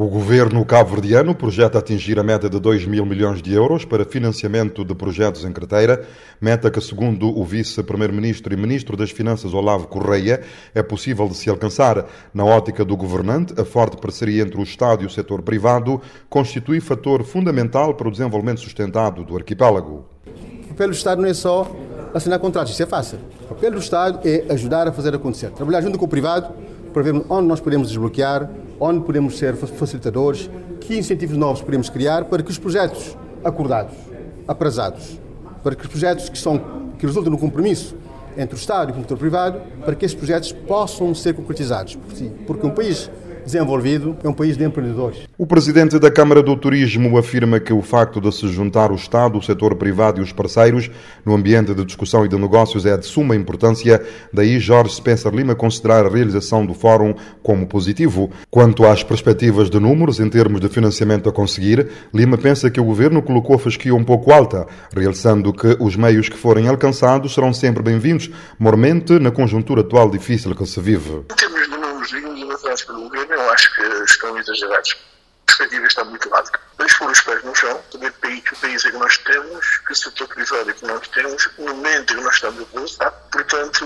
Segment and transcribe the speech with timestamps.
[0.00, 4.84] O governo cabo-verdiano projeta atingir a meta de 2 mil milhões de euros para financiamento
[4.84, 6.06] de projetos em carteira,
[6.40, 10.40] meta que, segundo o vice-primeiro-ministro e ministro das Finanças Olavo Correia,
[10.72, 12.06] é possível de se alcançar.
[12.32, 16.78] Na ótica do governante, a forte parceria entre o Estado e o setor privado constitui
[16.78, 20.06] fator fundamental para o desenvolvimento sustentado do arquipélago.
[20.62, 21.68] O papel do Estado não é só
[22.14, 23.18] assinar contratos, isso é fácil.
[23.40, 26.54] O papel do Estado é ajudar a fazer acontecer, trabalhar junto com o privado
[26.92, 28.48] para ver onde nós podemos desbloquear
[28.80, 30.48] onde podemos ser facilitadores,
[30.80, 33.94] que incentivos novos podemos criar para que os projetos acordados,
[34.46, 35.18] aprazados,
[35.62, 36.58] para que os projetos que, são,
[36.98, 37.96] que resultam no compromisso
[38.36, 41.98] entre o Estado e o setor privado, para que esses projetos possam ser concretizados.
[42.46, 43.10] Porque um país
[43.48, 45.20] desenvolvido, é um país de empreendedores.
[45.38, 49.38] O presidente da Câmara do Turismo afirma que o facto de se juntar o Estado,
[49.38, 50.90] o setor privado e os parceiros
[51.24, 54.02] no ambiente de discussão e de negócios é de suma importância,
[54.32, 58.30] daí Jorge Spencer Lima considerar a realização do fórum como positivo.
[58.50, 62.84] Quanto às perspectivas de números em termos de financiamento a conseguir, Lima pensa que o
[62.84, 67.52] governo colocou a fasquia um pouco alta, realçando que os meios que forem alcançados serão
[67.54, 71.24] sempre bem-vindos, mormente na conjuntura atual difícil que se vive
[72.86, 74.92] pelo governo, eu acho que estão exagerados.
[74.92, 76.60] A perspectiva está muito básica.
[76.76, 80.28] Vamos pôr os pés no chão, saber que país é que nós temos, que setor
[80.28, 83.10] privado é que nós temos, o momento em que nós estamos a avançar.
[83.32, 83.84] Portanto,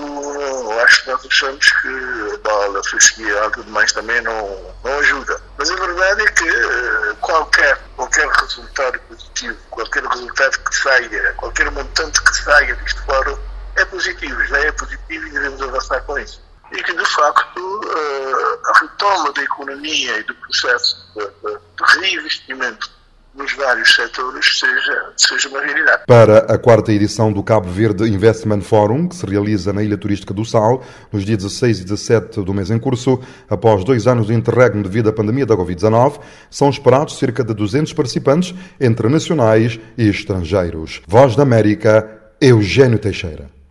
[0.83, 5.41] acho que nós achamos que a bala, fresquia alta demais também não, não ajuda.
[5.57, 11.71] Mas a verdade é que eh, qualquer, qualquer resultado positivo, qualquer resultado que saia, qualquer
[11.71, 13.37] montante que saia deste fórum
[13.75, 18.69] é positivo, já é positivo e devemos avançar com isso e que, de facto, eh,
[18.69, 22.89] a retoma da economia e do processo de, de reinvestimento
[23.35, 26.03] nos vários setores seja, seja uma realidade.
[26.05, 30.33] Para a quarta edição do Cabo Verde Investment Forum, que se realiza na Ilha Turística
[30.33, 34.33] do Sal, nos dias 16 e 17 do mês em curso, após dois anos de
[34.33, 40.07] interregno devido à pandemia da Covid-19, são esperados cerca de 200 participantes, entre nacionais e
[40.07, 41.01] estrangeiros.
[41.07, 42.07] Voz da América,
[42.39, 43.62] Eugênio Teixeira.